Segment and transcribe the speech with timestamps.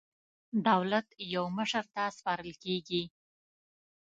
[0.67, 3.03] دولت یو مشر ته سپارل کېږي.